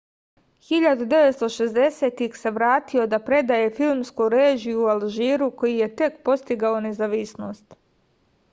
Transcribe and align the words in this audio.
1960-ih 0.69 2.39
se 2.43 2.51
vratio 2.55 3.05
da 3.11 3.19
predaje 3.27 3.69
filmsku 3.81 4.27
režiju 4.35 4.81
u 4.85 4.89
alžiru 4.95 5.51
koji 5.63 5.77
je 5.83 5.93
tek 6.03 6.19
postigao 6.31 6.81
nezavisnost 6.89 7.79